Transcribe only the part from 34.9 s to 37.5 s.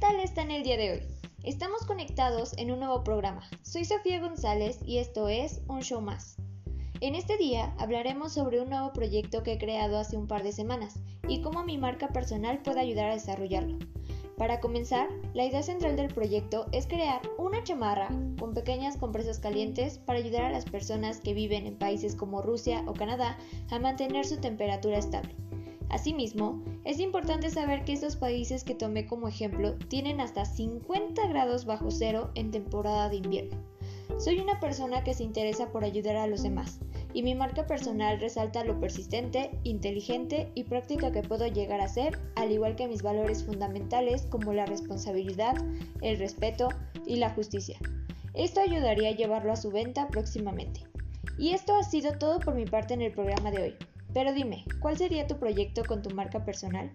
que se interesa por ayudar a los demás y mi